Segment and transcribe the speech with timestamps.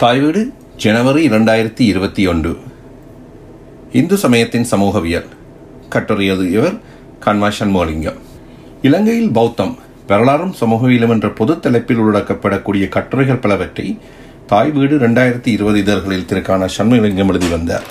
[0.00, 2.56] தாய்வீடு ஜனவரி இரண்டாயிரத்தி இருபத்தி ஒன்று.
[3.92, 5.26] இந்து சமயத்தின் சமூகவியல்.
[5.90, 6.76] கட்டுரையது இவர்
[7.24, 8.16] கன்வாஷன் மோலிங்கம்
[8.82, 13.98] இலங்கையில் பௌத்தம் வரலாறும் சமூகவியலும் என்ற பொது தலைப்பில் உள்ளடக்கப்படக்கூடிய கட்டுரைகள் பலவற்றை
[14.46, 17.86] தாய் வீடு இரண்டாயிரத்தி இருபது இதழ்களில் திருக்கான சண்முகலிங்கம் எழுதி வந்தார்.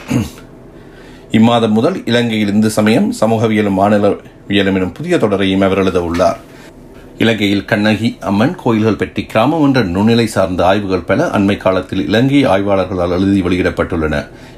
[1.32, 6.40] இம்மாதம் முதல் இலங்கையில் இந்து சமயம் சமூகவியலும் மாநிலவியலும் எனும் புதிய தொடரையும் அவர் எழுத உள்ளார்.
[7.24, 13.16] இலங்கையில் கண்ணகி அம்மன் கோயில்கள் பற்றி கிராமம் என்ற நுண்ணிலை சார்ந்த ஆய்வுகள் பல அண்மை காலத்தில் இலங்கை ஆய்வாளர்களால்
[13.16, 14.16] எழுதி வெளியிடப்பட்டுள்ளன.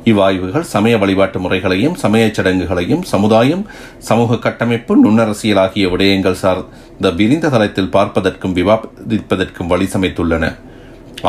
[0.10, 3.64] இவ்வாய்வுகள் சமய வழிபாட்டு முறைகளையும் சமயச் சடங்குகளையும் சமுதாயம்
[4.10, 10.54] சமூக கட்டமைப்பு நுண்ணரசியல் ஆகிய விடயங்கள் சார்ந்த விரிந்த தளத்தில் பார்ப்பதற்கும் விவாதிப்பதற்கும் வழி சமைத்துள்ளன.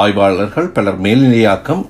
[0.05, 1.85] ஆய்வாளர்கள் பலர் மேல்நிலையாக்கம்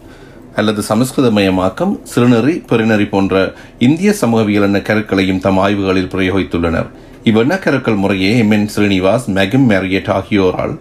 [0.56, 6.90] அல்லது சமஸ்கிருதமயமாக்கம் சிறுநெறி பெருநெறி போன்ற இந்திய சமூகவியல் என்ற கருக்களையும் தம் ஆய்வுகளில் பிரயோகித்துள்ளனர்.
[7.30, 10.72] இவ்வெண்ணக்கருக்கள் முறையே M N Srinivas McKim Marriott ஆகியோரால்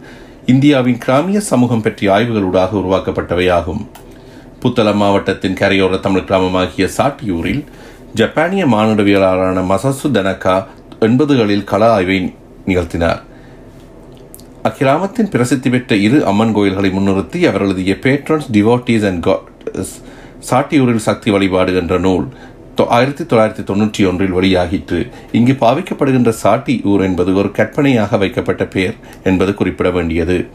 [0.46, 3.84] இந்தியாவின் கிராமிய சமூகம் பற்றிய ஆய்வுகளூடாக உருவாக்கப்பட்டவையாகும்.
[4.62, 7.62] புத்தளம் மாவட்டத்தின் கரையோர தமிழ் கிராமமாகிய சாட்டியூரில்
[8.14, 10.56] ஜப்பானிய மானுடவியலாளரான மசசு தனகா
[11.08, 12.18] எண்பதுகளில் கல ஆய்வை
[12.70, 13.22] நிகழ்த்தினார்.
[14.70, 19.30] அக்கிராமத்தின் பிரசித்தி பெற்ற இரு அம்மன் கோயில்களை முன்னிறுத்தி அவர் எழுதிய பேட்ரன்ஸ் டிவோட்டீஸ் அண்ட்
[20.50, 22.26] சாட்டியூரில் சக்தி வழிபாடு என்ற நூல்
[22.88, 25.10] ஆயிரத்தி தொள்ளாயிரத்தி தொன்னூற்றி ஒன்றில் வெளியாகிற்று.
[25.32, 28.94] இங்கு பாவிக்கப்படுகின்ற சாட்டி ஊர் என்பது ஒரு கற்பனையாக வைக்கப்பட்ட பெயர்
[29.24, 30.48] என்பது குறிப்பிட வேண்டியது.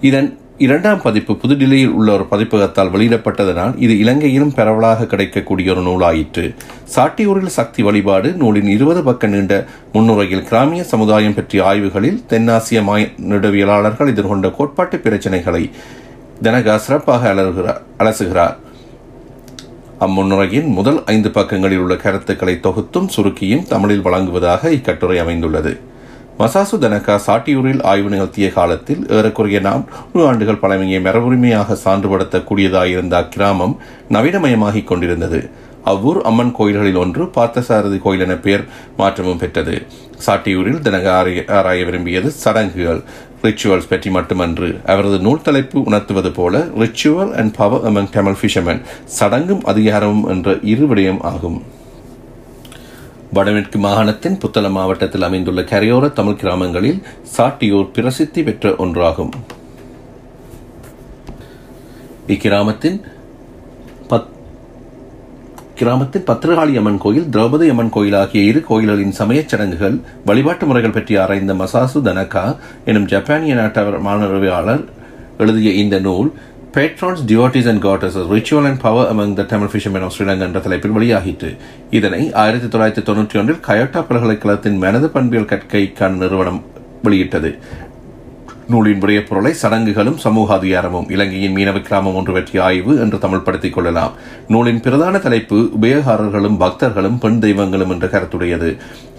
[0.00, 6.54] இதன் இரண்டாம் பதிப்பு புதுடில்லியில் உள்ள ஒரு பதிப்பகத்தால் வெளியிடப்பட்டதனால் இது இலங்கையிலும் பரவலாக கிடைக்கக்கூடிய ஒரு நூலாயிற்று.
[6.94, 14.50] சாட்டியூரில் சக்தி வழிபாடு நூலின் இருபது பக்க நீண்ட முன்னுரையில் கிராமிய சமுதாயம் பற்றிய ஆய்வுகளில் தென்னாசிய மாநிலவியலாளர்கள் எதிர்கொண்ட
[14.50, 15.70] கோட்பாட்டு பிரச்சனைகளை
[16.42, 18.56] தனகா சிறப்பாக அலறுகிறார் அலசுகிறார்.
[20.00, 25.80] அம்முன்னுரையின் முதல் ஐந்து பக்கங்களில் உள்ள கருத்துக்களை தொகுத்தும் சுருக்கியும் தமிழில் வழங்குவதாக இக்கட்டுரை அமைந்துள்ளது.
[26.38, 33.76] மசாசு தனகா சாட்டியூரில் ஆய்வு நிகழ்த்திய காலத்தில் ஏறக்குறைய நான்கு ஆண்டுகள் பழமையை மரபுரிமையாக சான்றுபடுத்தக்கூடியதாயிருந்த அக்கிராமம்
[34.10, 35.50] நவீனமயமாகிக் கொண்டிருந்தது.
[35.92, 38.64] அவ்வூர் அம்மன் கோயில்களில் ஒன்று பார்த்தசாரதி கோயில் என பெயர்
[39.00, 39.74] மாற்றமும் பெற்றது.
[40.24, 41.06] சாட்டியூரில் தினக
[41.58, 43.00] ஆராய விரும்பியது சடங்குகள்
[43.46, 44.68] ரிச்சுவல்ஸ் பற்றி மட்டுமன்று.
[44.92, 48.84] அவரது நூல் தலைப்பு உணர்த்துவது போல ritual and power among Tamil fishermen
[49.18, 51.58] சடங்கும் அதிகாரமும் என்ற இரு விடயம் ஆகும்.
[53.36, 57.00] வடமேற்கு மாகாணத்தின் புத்தளம் மாவட்டத்தில் அமைந்துள்ள கரையோர தமிழ் கிராமங்களில்
[57.36, 59.32] சாட்டியூர் பிரசித்தி பெற்ற ஒன்றாகும்.
[62.34, 62.98] இக்கிராமத்தின்
[65.78, 71.14] கிராமத்தில் பத்திரகாளி அம்மன் கோயில் திரௌபதி அம்மன் கோயில் ஆகிய இரு கோயில்களின் சமயச் சடங்குகள் வழிபாட்டு முறைகள் பற்றி
[71.22, 72.44] ஆராய்ந்த மசாசு தனகா
[72.90, 74.84] எனும் ஜப்பானிய நாட்டவர் மாணவியாளர்
[75.38, 76.30] எழுதிய இந்த நூல்
[76.76, 80.96] patrons devotees and goddesses ritual and power among the Tamil fishermen of Sri Lanka என்ற தலைப்பில்
[80.96, 81.50] வெளியாகிட்டு
[81.98, 86.60] இதனை ஆயிரத்தி தொள்ளாயிரத்தி தொன்னூற்றி ஒன்றில் கயோட்டா பல்கலைக்கழகத்தின் மனது பண்பியல் கற்கைக்கான நிறுவனம்
[87.02, 87.50] வெளியிட்டது.
[88.68, 94.12] நூலின் விடைய பொருளை சடங்குகளும் சமூக அதிகாரமும் இலங்கையின் மீனவ கிராமம் ஒன்று பற்றிய ஆய்வு என்று தமிழ்படுத்திக் கொள்ளலாம்.
[94.48, 98.76] நூலின் பிரதான தலைப்பு உபயோகாரர்களும் பக்தர்களும் பெண் தெய்வங்களும் என்ற கருத்துடையது.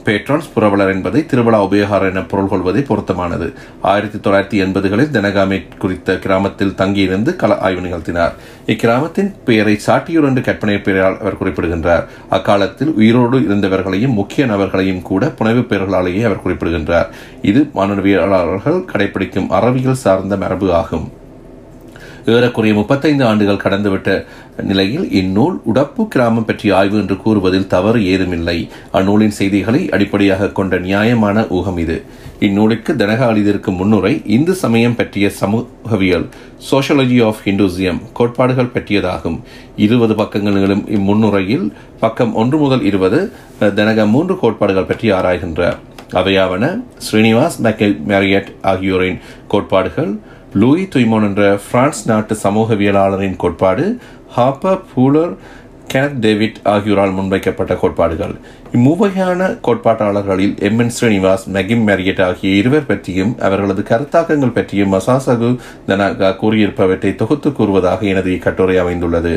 [0.07, 3.53] பேட்ரான்ஸ் புரவலர் என்பதை திருவிழா உபயோகாரம் என பொருள் கொள்வதை பொருத்தமானது.
[3.81, 8.31] ஆயிரத்தி தொள்ளாயிரத்தி எண்பதுகளில் தெனகாமே குறித்த கிராமத்தில் தங்கியிருந்து கல ஆய்வு நிகழ்த்தினார்.
[8.67, 12.07] இக்கிராமத்தின் பெயரை சாட்டியூர் என்று கற்பனை பெயரால் அவர் குறிப்பிடுகின்றார்.
[12.29, 17.09] அக்காலத்தில் உயிரோடு இருந்தவர்களையும் முக்கிய நபர்களையும் கூட புனைவு பெயர்களாலேயே அவர் குறிப்பிடுகின்றார்.
[17.41, 21.25] இது மாணவியலாளர்கள் கடைபிடிக்கும் அறவியல் சார்ந்த மரபு ஆகும்.
[22.31, 24.09] ஏறக்குறைய முப்பத்தைந்து ஆண்டுகள் கடந்துவிட்ட
[24.69, 28.55] நிலையில் இந்நூல் உடப்பு கிராமம் பற்றிய ஆய்வு என்று கூறுவதில் தவறு ஏதுமில்லை.
[28.91, 31.97] அந்நூலின் செய்திகளை அடிப்படையாக கொண்ட நியாயமான ஊகம் இது.
[32.47, 36.27] இந்நூலுக்கு தனகாலிதிற்கு முன்னுரை இந்து சமயம் பற்றிய சமூகவியல்
[36.71, 39.39] சோஷியாலஜி ஆஃப் ஹிந்துசியம் கோட்பாடுகள் பற்றியதாகும்.
[39.85, 41.67] இருபது பக்கங்களிலும் இம்முன்னுரையில்
[41.99, 43.19] பக்கம் ஒன்று முதல் இருபது
[43.61, 45.77] தனகா மூன்று கோட்பாடுகள் பற்றி ஆராய்கின்றார்.
[46.19, 46.65] அவையாவன
[47.05, 47.55] ஸ்ரீனிவாஸ்
[48.11, 49.17] மேரியட் ஆகியோரின்
[49.47, 50.11] கோட்பாடுகள்
[50.59, 53.85] லூயி துய்மோன் என்ற பிரான்ஸ் நாட்டு சமூகவியலாளரின் கோட்பாடு
[54.35, 55.33] ஹாப்பர் பூலர்
[55.91, 58.33] கெனத் டேவிட் ஆகியோரால் முன்வைக்கப்பட்ட கோட்பாடுகள்.
[58.73, 65.49] இம்மூவகையான கோட்பாட்டாளர்களில் M N Srinivas McKim Marriott ஆகிய இருவர் பற்றியும் அவர்களது கருத்தாக்கங்கள் பற்றியும் மசாசகு
[65.87, 69.33] தனகா கூறியிருப்பவற்றை தொகுத்து கூறுவதாக எனது இக்கட்டுரை அமைந்துள்ளது.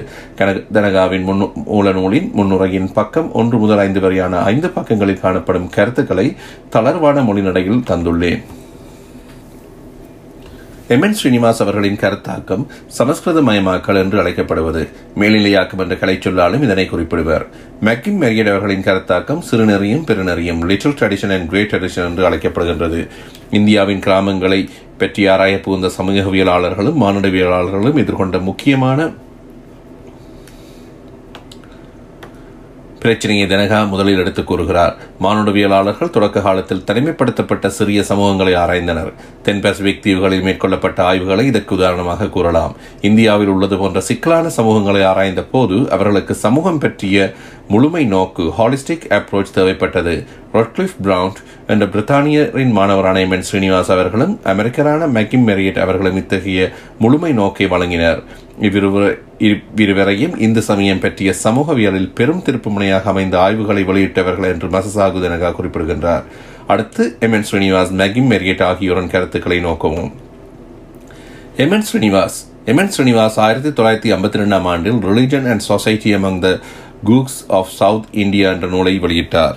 [0.77, 6.29] தனகாவின் முன் மூல நூலின் முன்னுரையின் பக்கம் ஒன்று முதல் ஐந்து வரையான ஐந்து பக்கங்களில் காணப்படும் கருத்துக்களை
[6.77, 8.43] தளர்வான மொழிநடையில் தந்துள்ளேன்.
[10.95, 14.89] எம் என் ஸ்ரீனிவாஸ் அவர்களின் கருத்தாக்கம் சமஸ்கிருத மயமாக்கல் என்று அழைக்கப்படுவது.
[15.19, 17.45] மேல்நிலையாக்கம் என்ற கலை சொல்லாலும் இதனை குறிப்பிடுவர்.
[17.85, 23.09] மெக்கிம் மெரியட் அவர்களின் கருத்தாக்கம் சிறுநெறியும் பெருநெறியும் little tradition and great tradition என்று அழைக்கப்படுகின்றது.
[23.51, 29.11] இந்தியாவின் கிராமங்களை பற்றி ஆராய புகுந்த சமூகவியலாளர்களும் மானுடவியலாளர்களும் எதிர்கொண்ட முக்கியமான
[33.01, 34.97] பிரச்சனையை தினகா முதலில் எடுத்துக் கூறுகிறார்.
[35.23, 39.13] மானுடவியலாளர்கள் தொடக்க காலத்தில் தனிமைப்படுத்தப்பட்ட சிறிய சமூகங்களை ஆராய்ந்தனர்.
[39.43, 42.77] தென் பசிபிக் தீவுகளில் மேற்கொள்ளப்பட்ட ஆய்வுகளை இதற்கு உதாரணமாக கூறலாம்.
[43.01, 47.33] இந்தியாவில் உள்ளது போன்ற சிக்கலான சமூகங்களை ஆராய்ந்த போது அவர்களுக்கு சமூகம் பற்றிய
[47.69, 50.27] முழுமை நோக்கு ஹாலிஸ்டிக் அப்ரோச் தேவைப்பட்டது.
[50.53, 51.35] ரொட்லிஃப் பிரவுண்ட்
[51.67, 58.23] என்ற பிரித்தானியரின் மாணவரான எம் என் ஸ்ரீனிவாஸ் அவர்களும் அமெரிக்கரான மெக்கிம் மெரியட் அவர்களும் இத்தகைய முழுமை நோக்கை வழங்கினர்.
[58.61, 66.25] இவ்விருவ- இவ்விருவரையும் இந்து சமயம் பற்றிய சமூகவியலில் பெரும் திருப்புமுனையாக அமைந்த ஆய்வுகளை வெளியிட்டவர்கள் என்று மசசாகு தனகா குறிப்பிடுகின்றார்.
[66.67, 67.33] அடுத்து M.
[67.33, 67.45] N.
[67.51, 70.13] Srinivas McKim Marriott ஆகியோரின் கருத்துக்களை நோக்கவும்.
[71.57, 71.71] M.
[71.71, 71.85] N.
[71.93, 72.31] Srinivas
[72.65, 72.77] M.
[72.77, 72.91] N.
[72.97, 76.59] Srinivas ஆயிரத்தி தொள்ளாயிரத்தி ஐம்பத்தி ரெண்டாம் ஆண்டில் religion and society among the
[77.05, 79.55] Coorgs of South India என்ற நூலை வெளியிட்டார்.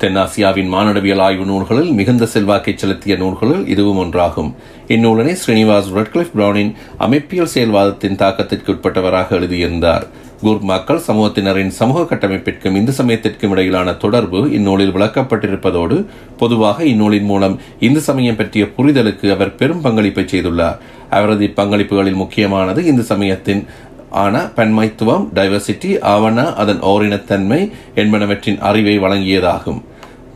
[0.00, 4.52] தென்னாசியாவின் மானடவியல் ஆய்வு நூல்களில் மிகுந்த செல்வாக்கை செலுத்திய நூல்களில் இதுவும் ஒன்றாகும்.
[4.88, 10.06] இந்நூலனை ஸ்ரீனிவாஸ் ரெட்கிளிஃப் பிரவுனின் அமைப்பியல் செயல்வாதத்தின் தாக்கத்திற்கு உட்பட்டவராக எழுதியிருந்தார்.
[10.42, 16.06] குர் மக்கள் சமூகத்தினரின் சமூக கட்டமைப்பிற்கும் இந்து சமயத்திற்கும் இடையிலான தொடர்பு இந்நூலில் விளக்கப்பட்டிருப்பதோடு
[16.36, 20.80] பொதுவாக இந்நூலின் மூலம் இந்து சமயம் பற்றிய புரிதலுக்கு அவர் பெரும் பங்களிப்பை செய்துள்ளார்.
[21.10, 23.66] அவரது இப்பங்களிப்புகளில் முக்கியமானது இந்து சமயத்தின்
[24.10, 27.60] ஆன பன்மைத்துவம் டைவர்சிட்டி ஆவண அதன் ஓரினத்தன்மை
[27.94, 29.80] என்பனவற்றின் அறிவை வழங்கியதாகும்.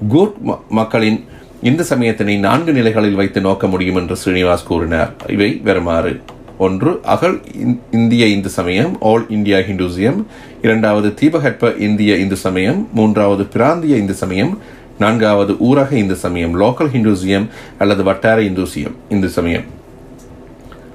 [0.09, 1.25] கூட் மக்களின்
[1.63, 5.13] இந்த சமயத்தினை நான்கு நிலைகளில் வைத்து நோக்க முடியும் என்று ஸ்ரீனிவாஸ் கூறினார்.
[5.29, 6.21] இவை வருமாறு
[6.59, 10.25] ஒன்று அகல் இந்- இந்திய இந்து சமயம் ஆல் இந்தியா ஹிந்துசியம்
[10.63, 12.89] இரண்டாவது தீபகற்ப இந்திய இந்து சமயம்.
[12.95, 14.59] மூன்றாவது பிராந்திய இந்து சமயம்.
[14.99, 17.47] நான்காவது ஊரக இந்து சமயம் லோக்கல் ஹிந்துசியம்
[17.79, 19.83] அல்லது வட்டார இந்துசியம் இந்து சமயம்.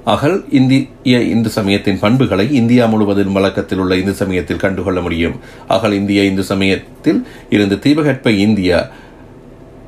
[0.04, 5.36] அகல் இந்திய இந்து சமயத்தின் பண்புகளை இந்தியா முழுவதும் வழக்கத்தில் உள்ள இந்து சமயத்தில் கண்டுகொள்ள முடியும்.
[5.68, 8.86] அகல் இந்திய இந்து சமயத்தில் இருந்து தீபகற்ப இந்தியா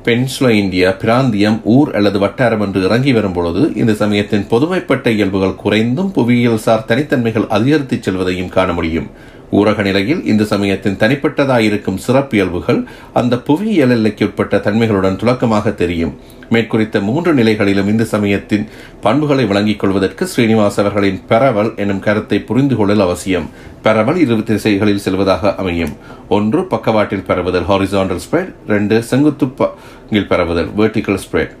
[0.03, 6.11] பென்சுலா இந்தியா பிராந்தியம் ஊர் அல்லது வட்டாரம் என்று இறங்கி வரும் பொழுது இந்த சமயத்தின் பொதுமைப்பட்ட இயல்புகள் குறைந்தும்
[6.11, 9.09] புவியியல் சார் தனித்தன்மைகள் அதிகரித்துச் செல்வதையும் காண முடியும்.
[9.57, 12.79] ஊரக நிலையில் இந்த சமயத்தின் தனிப்பட்டதாயிருக்கும் சிறப்பியல்புகள்
[13.19, 16.13] அந்த புவியியல் எல்லைக்கு உட்பட்ட தன்மைகளுடன் துலக்கமாக தெரியும்.
[16.53, 18.65] மேற்குறித்த மூன்று நிலைகளிலும் இந்த சமயத்தின்
[19.05, 23.47] பண்புகளை வழங்கிக் கொள்வதற்கு ஸ்ரீனிவாஸ் அவர்களின் பெறவல் எனும் கருத்தை புரிந்து கொள்ளல் அவசியம்.
[23.85, 25.93] பெறவல் இரு திசைகளில் செல்வதாக அமையும்.
[26.37, 31.53] ஒன்று பக்கவாட்டில் பரவுதல் ஹாரிசாண்டல் ஸ்ப்ரெட் ரெண்டு செங்குத்து பங்கில் பரவுதல் வெர்டிக்கல் ஸ்ப்ரெட்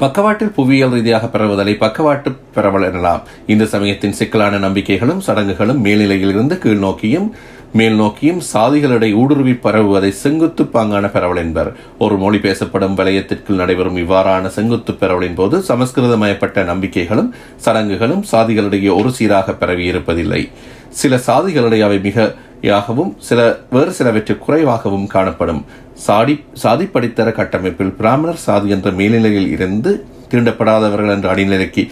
[0.00, 3.20] பக்கவாட்டில் புவியியல் ரீதியாக பரவுதலை பக்கவாட்டு பரவல் எனலாம்.
[3.46, 7.34] இந்த சமயத்தின் சிக்கலான நம்பிக்கைகளும் சடங்குகளும் மேல்நிலையிலிருந்து கீழ் நோக்கியும்
[7.72, 11.70] மேல் நோக்கியும் சாதிகளிடையே ஊடுருவி பரவுவதை செங்குத்து பாங்கான பரவல் என்பர்.
[11.98, 19.52] ஒரு மொழி பேசப்படும் வலயத்திற்குள் நடைபெறும் இவ்வாறான செங்குத்து பரவலின் போது சமஸ்கிருதமயப்பட்ட நம்பிக்கைகளும் சடங்குகளும் சாதிகளிடையே ஒரு சீராக
[19.52, 20.48] பரவி இருப்பதில்லை.
[20.88, 25.64] சில சாதிகளிடையே அவை மிகையாகவும் சில வேறு சிலவற்றை குறைவாகவும் காணப்படும்.
[26.06, 29.90] சாடி சாதி படித்தர கட்டமைப்பில் பிராமணர் சாதி என்ற மேல்நிலையில் இருந்து
[30.30, 31.82] தீண்டப்படாதவர்கள் என்ற அடிநிலைக்கு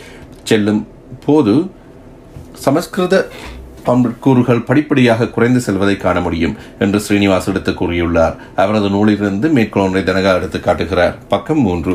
[0.50, 0.82] செல்லும்
[1.24, 1.54] போது
[2.66, 3.16] சமஸ்கிருத
[4.24, 8.34] கூறுகள் படிப்படியாக குறைந்து செல்வதை காண முடியும் என்று ஸ்ரீனிவாஸ் எடுத்து கூறியுள்ளார்.
[8.62, 11.14] அவரது நூலிலிருந்து மேற்கொள் தனகா எடுத்து காட்டுகிறார்.
[11.32, 11.94] பக்கம் மூன்று.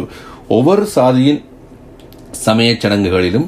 [0.58, 1.42] ஒவ்வொரு சாதியின்
[2.46, 3.48] சமயச் சடங்குகளிலும்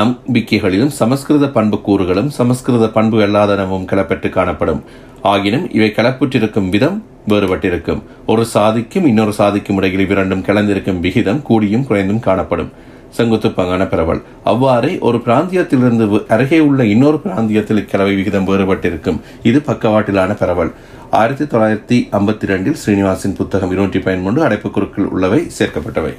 [0.00, 4.82] நம்பிக்கைகளிலும் சமஸ்கிருத பண்பு கூறுகளும் சமஸ்கிருத பண்பு அல்லாதனவும் கிளப்பெற்று காணப்படும்.
[5.22, 8.02] ஆகினும் இவை கலப்புற்றிருக்கும் விதம் வேறுபட்டிருக்கும்.
[8.26, 12.72] ஒரு சாதிக்கும் இன்னொரு சாதிக்கும் இடையில் இவ்விரண்டும் கலந்திருக்கும் விகிதம் கூடியும் குறைந்தும் காணப்படும்.
[13.10, 14.22] செங்குத்து பங்கான பரவல்.
[14.44, 19.20] அவ்வாறே ஒரு பிராந்தியத்திலிருந்து அருகே உள்ள இன்னொரு பிராந்தியத்தில் இக்கலவை விகிதம் வேறுபட்டிருக்கும்.
[19.42, 20.72] இது பக்கவாட்டிலான பரவல்.
[21.10, 26.16] ஆயிரத்தி தொள்ளாயிரத்தி ஐம்பத்தி ரெண்டில் ஸ்ரீனிவாசின் புத்தகம் இருநூற்றி பயன்கொண்டு அடைப்புக்குறிக்குள் உள்ளவை சேர்க்கப்பட்டவை.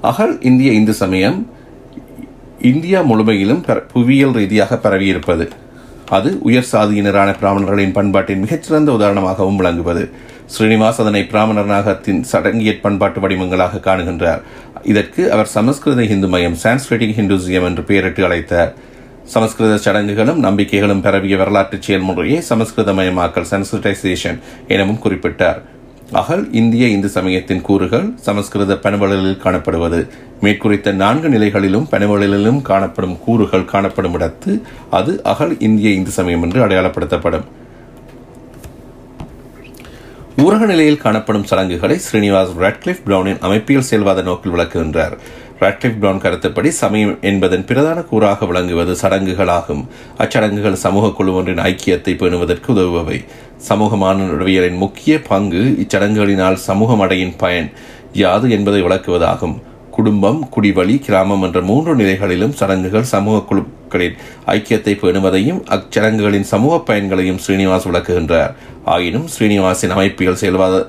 [0.00, 1.50] அகல் இந்திய இந்து சமயம்
[2.60, 5.50] இந்தியா முழுமையிலும் பர- புவியியல் ரீதியாக பரவியிருப்பது.
[6.10, 10.10] அது உயர் சாதியினரான பிராமணர்களின் பண்பாட்டின் மிகச்சிறந்த உதாரணமாகவும் விளங்குவது.
[10.54, 14.42] ஸ்ரீனிவாஸ் அதனை பிராமணர் நாகத்தின் சடங்கியற் பண்பாட்டு வடிவங்களாக காணுகின்றார்.
[14.82, 18.72] இதற்கு அவர் சமஸ்கிருத இந்து மயம் சான்ஸ்கிரிட்டிக் ஹிந்துசியம் என்று பெயரிட்டு அழைத்தார்
[19.24, 25.62] சமஸ்கிருத சடங்குகளும் நம்பிக்கைகளும் பரவிய வரலாற்று செயல்முறையை சமஸ்கிருத மயமாக்கல் சன்ஸ்கிருடைசேஷன் எனவும் குறிப்பிட்டார்.
[26.12, 30.08] அகல் இந்திய இந்து சமயத்தின் கூறுகள் சமஸ்கிருத பணுவலில் காணப்படுவது.
[30.40, 34.60] மேற்குறித்த நான்கு நிலைகளிலும் பனவழலிலும் காணப்படும் கூறுகள் காணப்படும் இடத்து
[34.90, 37.44] அது அகல் இந்திய இந்து சமயம் என்று அடையாளப்படுத்தப்படும்.
[40.36, 45.16] ஊரக நிலையில் காணப்படும் சடங்குகளை ஸ்ரீனிவாஸ் ராட்கிளிஃப் பிரவுனின் அமைப்பியல் செயல்வாத நோக்கில் விளக்குகின்றார்.
[45.60, 49.82] ராட்கிளிஃப் பிரவுன் கருத்துப்படி சமயம் என்பதன் பிரதான கூறாக விளங்குவது சடங்குகளாகும்.
[50.18, 53.24] அச்சடங்குகள் சமூக குழு ஒன்றின் ஐக்கியத்தை பேணுவதற்கு உதவுபவை.
[53.68, 57.70] சமூக மானுடவியலின் முக்கிய பங்கு இச்சடங்குகளினால் சமூகம் அடையின் பயன்
[58.12, 59.56] யாது என்பதை விளக்குவதாகும்.
[59.90, 67.88] குடும்பம் குடிவழி கிராமம் என்ற மூன்று நிலைகளிலும் சடங்குகள் சமூக குழுக்களின் ஐக்கியத்தை பேணுவதையும் அச்சடங்குகளின் சமூக பயன்களையும் ஸ்ரீனிவாஸ்
[67.90, 68.52] விளக்குகின்றார்.
[68.84, 70.86] ஆயினும் ஸ்ரீனிவாசின் அமைப்பியல் செயல்வாத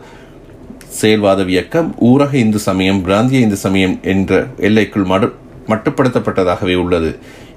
[1.01, 4.31] செயல்வாத இயக்கம் ஊரக இந்து சமயம் பிராந்திய இந்து சமயம் என்ற
[4.67, 5.27] எல்லைக்குள் மடு
[5.71, 7.09] மட்டுப்படுத்தப்பட்டதாகவே உள்ளது.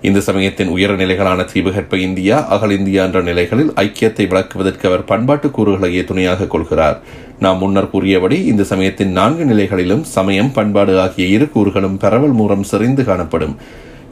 [0.09, 6.05] இந்த சமயத்தின் உயர நிலைகளான தீபகற்ப இந்தியா அகல் இந்தியா என்ற நிலைகளில் ஐக்கியத்தை விளக்குவதற்கு அவர் பண்பாட்டு கூறுகளையே
[6.05, 6.99] துணையாக கொள்கிறார்.
[7.39, 13.05] நாம் முன்னர் கூறியபடி இந்த சமயத்தின் நான்கு நிலைகளிலும் சமயம் பண்பாடு ஆகிய இரு கூறுகளும் பரவல் மூலம் செறிந்து
[13.05, 13.55] காணப்படும்.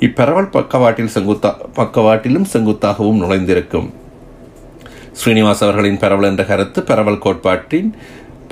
[0.01, 3.89] இப்பரவல் பக்கவாட்டில் செங்குத்தா பக்கவாட்டிலும் செங்குத்தாகவும் நுழைந்திருக்கும்.
[5.21, 7.89] ஸ்ரீனிவாஸ் அவர்களின் பரவல் என்ற கருத்து பரவல் கோட்பாட்டின்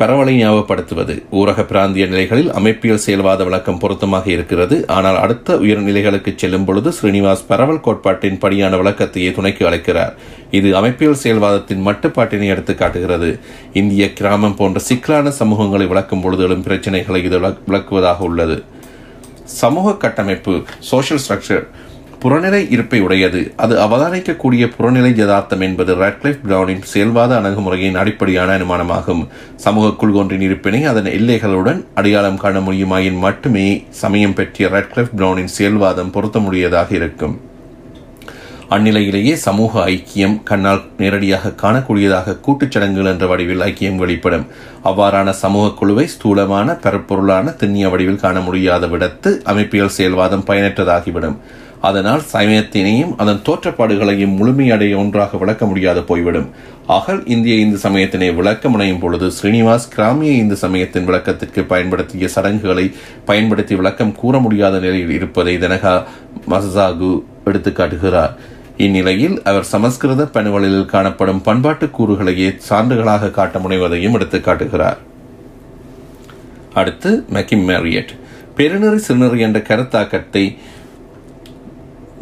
[0.00, 1.14] பரவலை ஞாபகப்படுத்துவது.
[1.40, 4.76] ஊரக பிராந்திய நிலைகளில் அமைப்பியல் செயல்வாத விளக்கம் பொருத்தமாக இருக்கிறது.
[4.96, 10.14] ஆனால் அடுத்த உயர்நிலைகளுக்கு செல்லும் பொழுது ஸ்ரீனிவாஸ் பரவல் கோட்பாட்டின் படியான விளக்கத்தையே துணைக்கு அழைக்கிறார்.
[10.50, 13.30] இது அமைப்பியல் செயல்வாதத்தின் மட்டுப்பாட்டினை எடுத்து காட்டுகிறது.
[13.72, 18.58] இந்திய கிராமம் போன்ற சிக்கலான சமூகங்களை விளக்கும் பொழுது எழும் பிரச்சனைகளை இது விளக்குவதாக உள்ளது.
[19.62, 20.54] சமூக கட்டமைப்பு
[20.92, 21.66] சோஷியல் ஸ்ட்ரக்சர்
[22.20, 23.52] புறநிலை இருப்பை உடையது.
[23.56, 29.26] அது அவதானிக்கக்கூடிய புறநிலை யதார்த்தம் என்பது ராட்கிளிஃப் பிரவுனின் செயல்வாத அணுகுமுறையின் அடிப்படையான அனுமானமாகும்.
[29.56, 36.92] சமூக குழுகொன்றின் இருப்பினை அதன் எல்லைகளுடன் அடையாளம் காண முடியுமாயின் மட்டுமே சமயம் பற்றிய ராட்கிளிஃப் பிரவுனின் செயல்வாதம் பொருத்தமுடியதாக
[36.92, 37.36] இருக்கும்.
[38.70, 44.46] அந்நிலையிலேயே சமூக ஐக்கியம் கண்ணால் நேரடியாக காணக்கூடியதாக கூட்டுச் சடங்குகள் என்ற வடிவில் ஐக்கியம் வெளிப்படும்.
[44.84, 51.36] அவ்வாறான சமூக குழுவை ஸ்தூலமான பெறப்பொருளான திண்ணிய வடிவில் காண முடியாத விடத்து அமைப்பியல் செயல்வாதம் பயனற்றதாகிவிடும்.
[51.80, 56.50] அதனால் சமயத்தினையும் அதன் தோற்றப்பாடுகளையும் முழுமையடைய ஒன்றாக விளக்க முடியாது போய்விடும்.
[56.86, 62.90] அகல் இந்திய இந்து சமயத்தினை விளக்க முனையும் பொழுது ஸ்ரீனிவாஸ் கிராமிய இந்து சமயத்தின் விளக்கத்திற்கு பயன்படுத்திய சடங்குகளை
[63.24, 66.02] பயன்படுத்தி விளக்கம் கூற முடியாத நிலையில் இருப்பதை தனகா
[66.48, 68.34] மசாகு எடுத்துக்காட்டுகிறார்
[68.76, 74.98] இந்நிலையில் அவர் சமஸ்கிருத பணுவலில் காணப்படும் பண்பாட்டு கூறுகளையே சான்றுகளாக காட்ட முனைவதையும் எடுத்து காட்டுகிறார்.
[76.74, 78.08] அடுத்து மெக்கிம் மேரியட்.
[78.56, 80.56] பெருநெறி சிறுநெறி என்ற கருத்தாக்கத்தை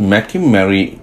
[0.03, 0.99] மேக்கிம் மேரி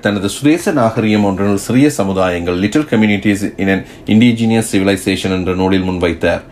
[0.00, 6.42] தனது சுதேச நாகரிகம் ஒன்றில் சிறிய சமுதாயங்கள் little communities in an indigenous civilization என்ற நூலில் முன்வைத்தார்.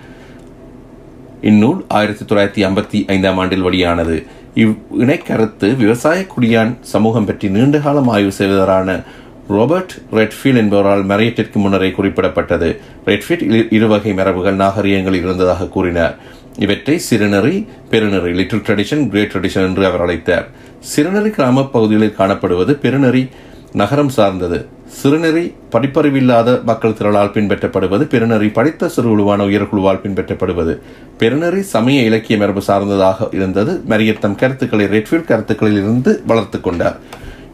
[1.40, 4.26] இந்நூல் ஆயிரத்தி தொள்ளாயிரத்தி ஐம்பத்தி ஐந்தாம் ஆண்டில் வெளியானது.
[4.54, 9.02] இவ் இணைக்கருத்து விவசாய குடியான் சமூகம் பற்றி நீண்டகாலம் ஆய்வு செய்வதரான
[9.50, 12.80] ரோபர்ட் ரெட்ஃபீல்ட் என்பவரால் மெரியட்டிற்கு முன்னரே குறிப்பிடப்பட்டது.
[13.06, 16.16] ரெட்ஃபீல்ட் இருவகை மரபுகள் நாகரிகங்களில் இருந்ததாக கூறினார்.
[16.58, 20.46] இவற்றை சிறுநெறி பெருநெறி லிட்டில் ட்ரெடிஷன் கிரேட் ட்ரெடிஷன் என்று அவர் அழைத்தார்.
[20.94, 23.28] சிறுநெறி கிராம பகுதிகளில் காணப்படுவது பெருநெறி
[23.72, 24.66] நகரம் சார்ந்தது.
[25.02, 30.78] சிறுநெறி படிப்பறிவில்லாத மக்கள் திரளால் பின்பற்றப்படுவது பெருநெறி படித்த சிறுகுழுவான உயர்குழுவால் பின்பற்றப்படுவது.
[31.18, 33.82] பெருநெறி சமய இலக்கிய மரபு சார்ந்ததாக இருந்தது.
[33.88, 36.98] மரியத்தம் கருத்துக்களை ரெட்ஃபீல்ட் கருத்துக்களில் இருந்து வளர்த்து கொண்டார்.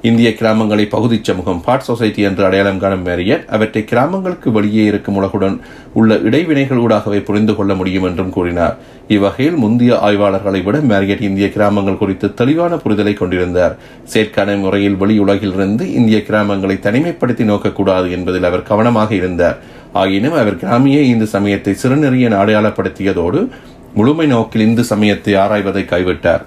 [0.09, 5.57] இந்திய கிராமங்களை பகுதி சமூகம் பாட் சொசைட்டி என்று அடையாளம் காணும் மேரியட் அவற்றை கிராமங்களுக்கு வெளியே இருக்கும் உலகுடன்
[5.93, 8.77] உள்ள இடைவினைகளூடாகவே புரிந்து கொள்ள முடியும் என்றும் கூறினார்.
[9.09, 13.75] இவ்வகையில் முந்தைய ஆய்வாளர்களை விட மேரியட் இந்திய கிராமங்கள் குறித்து தெளிவான புரிதலை கொண்டிருந்தார்.
[14.13, 19.59] செயற்கான முறையில் வெளி உலகிலிருந்து இந்திய கிராமங்களை தனிமைப்படுத்தி நோக்கக்கூடாது என்பதில் அவர் கவனமாக இருந்தார்.
[19.93, 23.43] ஆயினும் அவர் கிராமிய இந்து சமயத்தை சிறுநெறியன் அடையாளப்படுத்தியதோடு
[23.95, 26.45] முழுமை நோக்கில் இந்து சமயத்தை ஆராய்வதை கைவிட்டார்.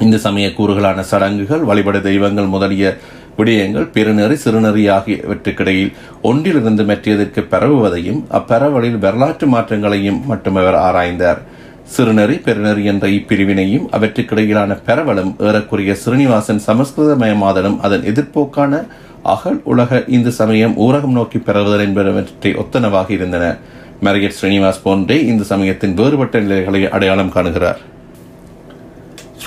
[0.00, 2.96] இந்து சமய கூறுகளான சடங்குகள் வழிபட தெய்வங்கள் முதலிய
[3.38, 5.92] விடயங்கள் பெருநெறி சிறுநெறி ஆகியவற்றுக்கிடையில்
[6.22, 11.40] ஒன்றிலிருந்து மற்றியதற்கு பரவுவதையும் அப்பரவலில் வரலாற்று மாற்றங்களையும் மட்டும் அவர் ஆராய்ந்தார்.
[11.96, 18.82] சிறுநெறி பெருநெறி என்ற இப்பிரிவினையும் அவற்றுக்கிடையிலான பரவலும் ஏறக்குறைய ஸ்ரீனிவாசன் சமஸ்கிருதமயமாதலும் அதன் எதிர்ப்போக்கான
[19.22, 23.56] அகல் உலக இந்து சமயம் ஊரகம் நோக்கி பெறுவதல் என்பவற்றை ஒத்தனவாக இருந்தன.
[24.04, 27.80] மரியட் ஸ்ரீனிவாஸ் போன்றே இந்து சமயத்தின் வேறுபட்ட நிலைகளை அடையாளம் காணுகிறார்.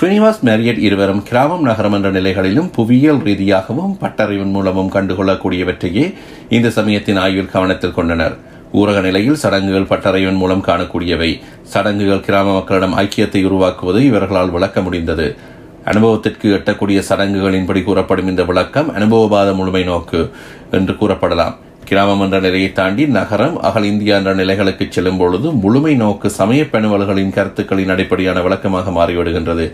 [0.04, 6.04] ஸ்ரீனிவாஸ் மேரியட் இருவரும் கிராமம் நகரம் என்ற நிலைகளிலும் புவியியல் ரீதியாகவும் பட்டறிவின் மூலமும் கண்டுகொள்ளக்கூடியவற்றையே
[6.48, 8.34] இந்த சமயத்தின் ஆய்வில் கவனத்தில் கொண்டனர்.
[8.72, 11.40] ஊரக நிலையில் சடங்குகள் பட்டறைவன் மூலம் காணக்கூடியவை.
[11.62, 15.36] சடங்குகள் கிராம மக்களிடம் ஐக்கியத்தை உருவாக்குவது இவர்களால் விளக்க முடிந்தது.
[15.84, 20.30] அனுபவத்திற்கு எட்டக்கூடிய சடங்குகளின்படி கூறப்படும் இந்த விளக்கம் அனுபவவாத முழுமை நோக்கு
[20.70, 21.56] என்று கூறப்படலாம்.
[21.88, 27.34] கிராமம் என்ற நிலையை தாண்டி நகரம் அகல் இந்தியா என்ற நிலைகளுக்கு செல்லும் பொழுது முழுமை நோக்கு சமய பெணுவல்களின்
[27.36, 29.66] கருத்துக்களின் அடிப்படையான விளக்கமாக மாறிவிடுகின்றது.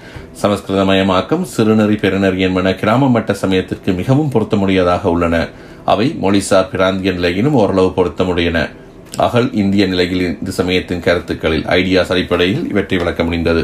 [0.42, 5.48] சமஸ்கிருதமயமாக்கம் சிறுநெறி பெருநெறி என்பன கிராம மட்ட சமயத்திற்கு மிகவும் பொருத்தமுடையதாக உள்ளன.
[5.84, 8.68] அவை மொழிசார் பிராந்திய நிலையிலும் ஓரளவு பொருத்தமுடையன.
[9.16, 13.62] அகல் இந்திய நிலையில் இந்த சமயத்தின் கருத்துக்களில் ஐடியாஸ் அடிப்படையில் இவற்றை விளக்க முடிந்தது.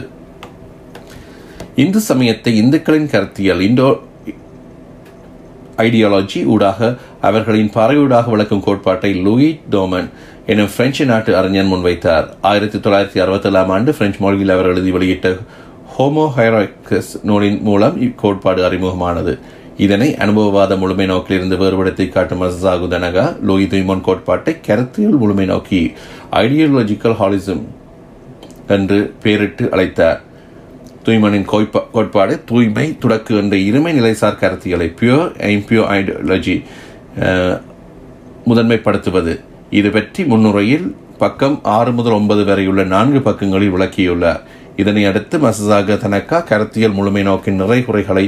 [1.75, 3.89] இந்து சமயத்தை இந்துக்களின் கருத்தியல் இண்டோ
[5.77, 10.09] ஐடியாலஜி ஊடாக அவர்களின் பறவையூடாக விளக்கும் கோட்பாட்டை லூயி டோமன்
[10.47, 12.27] எனும் பிரெஞ்சு நாட்டு அறிஞர் முன்வைத்தார்.
[12.41, 15.37] ஆயிரத்தி தொள்ளாயிரத்தி அறுபத்தேழாம் ஆண்டு பிரெஞ்சு மொழியில் அவர் எழுதி வெளியிட்ட
[15.99, 19.39] ஹோமோஹைரோக்கஸ் நூலின் மூலம் இக்கோட்பாடு அறிமுகமானது.
[19.77, 25.93] இதனை அனுபவவாத முழுமை நோக்கிலிருந்து வேறுபடுத்தி காட்டும் மசாகு தனகா லூயி துய்மோன் கோட்பாட்டை கருத்தியல் முழுமை நோக்கி
[26.33, 27.65] ஐடியாலஜிக்கல் ஹாலிசம்
[28.69, 30.21] என்று பெயரிட்டு அழைத்தார்.
[31.07, 31.47] தூய்மனின்
[31.95, 36.57] கோட்பாடு தூய்மை துடக்கு என்ற இருமை நிலைசார் கருத்தியலை பியூர் இம்பியூர் ஐடியாலஜி
[38.51, 39.35] முதன்மைப்படுத்துவது.
[39.79, 40.87] இது பற்றி முன்னுரையில்
[41.23, 44.43] பக்கம் ஆறு முதல் ஒன்பது வரையுள்ள நான்கு பக்கங்களில் விளக்கியுள்ளார்.
[44.83, 48.27] இதனை அடுத்து மசசாக தனக்கா கருத்தியல் முழுமை நோக்கின் நிறை குறைகளை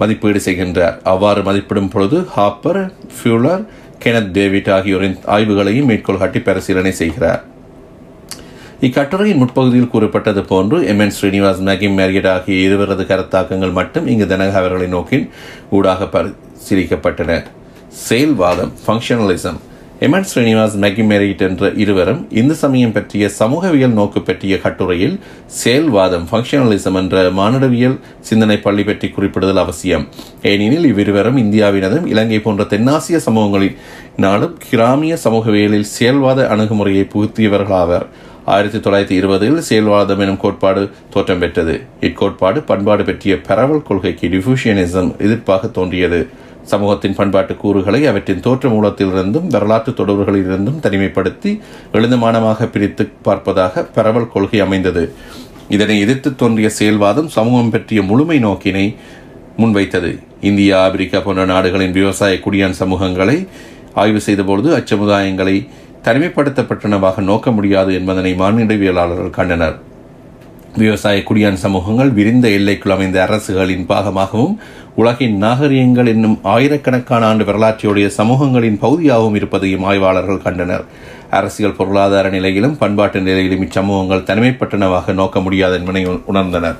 [0.00, 0.96] மதிப்பீடு செய்கின்றார்.
[1.12, 2.82] அவ்வாறு மதிப்பிடும் பொழுது ஹாப்பர்
[3.16, 3.62] ஃபியூலர்
[4.04, 7.42] கெனத் டேவிட் ஆகியோரின் ஆய்வுகளையும் மேற்கோள் காட்டி பரிசீலனை செய்கிறார்.
[8.86, 14.56] இக்கட்டுரையின் முற்பகுதியில் கூறப்பட்டது போன்று M N Srinivas McKim Marriott ஆகிய இருவரது கருத்தாக்கங்கள் மட்டும் இங்கு தனக
[14.60, 15.26] அவர்களின் நோக்கின்
[15.70, 17.34] ஊடாக பரிசீலிக்கப்பட்டன.
[18.08, 19.58] செயல்வாதம் ஃபங்க்ஷனலிசம்
[20.06, 25.16] எமன் ஸ்ரீனிவாஸ் மெகிமெரிட் என்ற இருவரும் இந்து சமயம் பற்றிய சமூகவியல் நோக்கு பற்றிய கட்டுரையில்
[25.64, 30.06] செயல்வாதம் ஃபங்க்ஷனலிசம் என்ற மானுடவியல் சிந்தனை பள்ளி பற்றி குறிப்பிடுதல் அவசியம்.
[30.42, 38.08] ஏனெனில் இவ்விருவரும் இந்தியாவினதும் இலங்கை போன்ற தென்னாசிய சமூகங்களினாலும் கிராமிய சமூகவியலில் செயல்வாத அணுகுமுறையை புகுத்தியவர்களாவர்.
[38.44, 41.80] ஆயிரத்தி தொள்ளாயிரத்தி இருபதில் செயல்வாதம் எனும் கோட்பாடு தோற்றம் பெற்றது.
[42.00, 46.28] இக்கோட்பாடு பண்பாடு பற்றிய பரவல் கொள்கைக்கு டிஃபூஷியனிசம் எதிர்ப்பாக தோன்றியது.
[46.62, 51.60] சமூகத்தின் பண்பாட்டு கூறுகளை அவற்றின் தோற்ற மூலத்திலிருந்தும் வரலாற்று தொடர்புகளிலிருந்தும் தனிமைப்படுத்தி
[51.92, 55.12] எழுந்தமானமாக பிரித்து பார்ப்பதாக பரவல் கொள்கை அமைந்தது.
[55.68, 58.96] இதனை எதிர்த்து தோன்றிய செயல்வாதம் சமூகம் பற்றிய முழுமை நோக்கினை
[59.58, 60.18] முன்வைத்தது.
[60.40, 63.46] இந்தியா ஆப்பிரிக்கா போன்ற நாடுகளின் விவசாய குடியான் சமூகங்களை
[63.94, 65.68] ஆய்வு செய்தபொழுது அச்சமுதாயங்களை
[66.04, 69.78] தனிமைப்படுத்தப்பட்டனவாக நோக்க முடியாது என்பதனை மானிடவியலாளர்கள் கண்டனர்.
[70.76, 74.54] விவசாய குடியான் சமூகங்கள் விரிந்த எல்லைக்குள் அமைந்த அரசுகளின் பாகமாகவும்
[74.94, 80.84] உலகின் நாகரிகங்கள் என்னும் ஆயிரக்கணக்கான ஆண்டு வரலாற்றையுடைய சமூகங்களின் பகுதியாகவும் இருப்பதையும் ஆய்வாளர்கள் கண்டனர்.
[81.30, 86.78] அரசியல் பொருளாதார நிலையிலும் பண்பாட்டு நிலையிலும் இச்சமூகங்கள் தனிமைப்பட்டனவாக நோக்க முடியாது என்பதை உணர்ந்தனர்.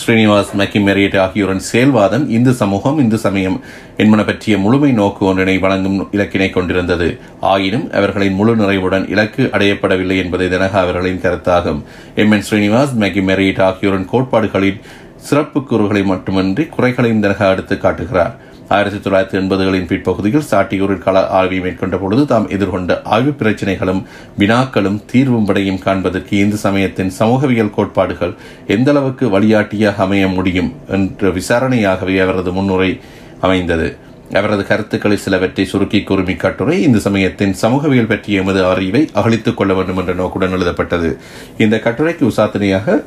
[0.00, 3.60] ஸ்ரீனிவாஸ் மெக்கிமெரியட் ஆகியோரின் செயல்வாதம் இந்து சமூகம் இந்து சமயம்
[3.96, 7.08] என்பன பற்றிய முழுமை நோக்கு ஒன்றினை வழங்கும் இலக்கினை கொண்டிருந்தது.
[7.40, 11.82] ஆயினும் அவர்களின் முழு நிறைவுடன் இலக்கு அடையப்படவில்லை என்பதை தினக அவர்களின் கருத்தாகும்.
[12.14, 14.80] எம் என் ஸ்ரீனிவாஸ் மெக்கிமெரியட் ஆகியோரின் கோட்பாடுகளின்
[15.16, 18.34] சிறப்பு கூறுகளை மட்டுமின்றி குறைகளையும் தினக அடுத்து காட்டுகிறார்.
[18.72, 24.02] ஆயிரத்தி தொள்ளாயிரத்தி எண்பதுகளின் பிற்பகுதியில் சாட்டியூரில் கள ஆய்வை மேற்கொண்ட பொழுது தாம் எதிர்கொண்ட ஆய்வு பிரச்சினைகளும்
[24.38, 28.34] வினாக்களும் தீர்வும் படையும் காண்பதற்கு இந்து சமயத்தின் சமூகவியல் கோட்பாடுகள்
[28.68, 33.00] எந்தளவுக்கு வழியாட்டியாக அமைய முடியும் என்ற விசாரணையாகவே அவரது முன்னுரை
[33.40, 33.96] அமைந்தது.
[34.32, 39.96] அவரது கருத்துக்களை சிலவற்றை சுருக்கி கூறும் கட்டுரை இந்த சமயத்தின் சமூகவியல் பற்றிய எமது அறிவை அகழித்துக் கொள்ள வேண்டும்
[39.96, 41.18] என்ற நோக்குடன் எழுதப்பட்டது.
[41.58, 43.02] இந்த கட்டுரைக்கு உசாத்தனையாக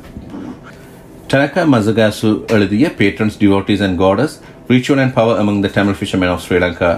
[1.34, 4.36] டனக்கா Mazagasu எழுதிய patrons devotees and goddesses
[4.70, 6.92] ritual and power among the Tamil fishermen of Sri Lanka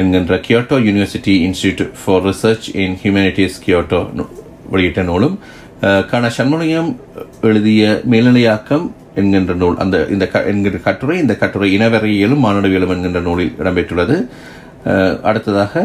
[0.00, 4.00] என்கின்ற Kyoto University Institute for Research in Humanities Kyoto
[4.72, 5.36] வெளியிட்ட நூலும்
[6.12, 6.90] கண சண்முனையம்
[7.48, 8.86] எழுதிய மேல்நிலையாக்கம்
[9.20, 14.16] என்கின்ற நூல் அந்த இந்த என்கின்ற கட்டுரை இந்த கட்டுரை இனவரையியலும் மானுடவியலும் என்கின்ற நூலில் இடம்பெற்றுள்ளது.
[15.28, 15.84] அடுத்ததாக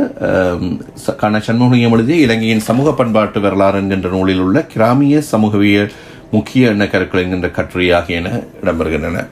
[1.22, 5.94] கன சண்முகம் எழுதிய இலங்கையின் சமூக பண்பாட்டு வரலாறு என்கின்ற நூலில் உள்ள கிராமிய சமூகவியல்
[6.36, 8.28] முக்கிய எண்ண கருக்கள் என்கின்ற கட்டுரை ஆகியன
[8.62, 9.18] இடம்பெறுகின்றன.